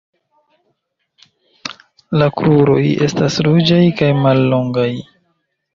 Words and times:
La 2.19 2.29
kruroj 2.41 2.81
estas 3.09 3.39
ruĝaj 3.51 3.81
kaj 4.03 4.13
mallongaj. 4.27 4.93